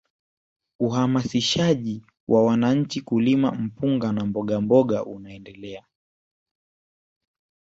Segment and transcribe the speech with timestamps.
[0.79, 5.85] Uhamasishaji wa wananchi kulima mpunga na mbogamboga unaendelea